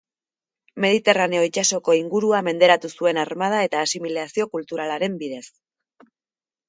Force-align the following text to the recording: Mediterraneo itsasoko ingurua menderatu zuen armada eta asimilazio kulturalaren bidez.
Mediterraneo 0.85 1.41
itsasoko 1.49 1.95
ingurua 1.99 2.39
menderatu 2.49 2.91
zuen 3.01 3.19
armada 3.25 3.61
eta 3.69 3.85
asimilazio 3.89 4.49
kulturalaren 4.59 5.21
bidez. 5.25 5.47